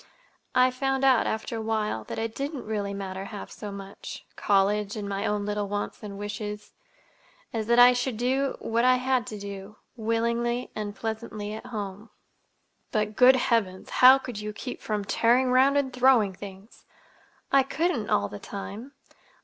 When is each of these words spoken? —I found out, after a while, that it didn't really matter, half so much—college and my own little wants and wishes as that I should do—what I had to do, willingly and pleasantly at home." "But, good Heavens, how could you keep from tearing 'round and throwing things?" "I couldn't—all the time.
—I 0.55 0.71
found 0.71 1.03
out, 1.03 1.27
after 1.27 1.57
a 1.57 1.61
while, 1.61 2.05
that 2.05 2.17
it 2.17 2.33
didn't 2.33 2.65
really 2.65 2.91
matter, 2.91 3.25
half 3.25 3.51
so 3.51 3.71
much—college 3.71 4.95
and 4.97 5.07
my 5.07 5.27
own 5.27 5.45
little 5.45 5.67
wants 5.69 6.01
and 6.01 6.17
wishes 6.17 6.73
as 7.53 7.67
that 7.67 7.77
I 7.77 7.93
should 7.93 8.17
do—what 8.17 8.83
I 8.83 8.95
had 8.95 9.27
to 9.27 9.37
do, 9.37 9.75
willingly 9.95 10.71
and 10.75 10.95
pleasantly 10.95 11.53
at 11.53 11.67
home." 11.67 12.09
"But, 12.91 13.15
good 13.15 13.35
Heavens, 13.35 13.91
how 13.91 14.17
could 14.17 14.39
you 14.39 14.53
keep 14.53 14.81
from 14.81 15.05
tearing 15.05 15.51
'round 15.51 15.77
and 15.77 15.93
throwing 15.93 16.33
things?" 16.33 16.83
"I 17.51 17.61
couldn't—all 17.61 18.27
the 18.27 18.39
time. 18.39 18.93